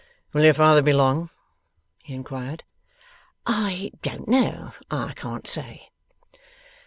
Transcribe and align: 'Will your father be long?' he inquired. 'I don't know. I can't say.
'Will 0.33 0.43
your 0.45 0.55
father 0.55 0.81
be 0.81 0.93
long?' 0.93 1.29
he 2.01 2.15
inquired. 2.15 2.63
'I 3.45 3.91
don't 4.01 4.27
know. 4.27 4.73
I 4.89 5.13
can't 5.15 5.45
say. 5.45 5.91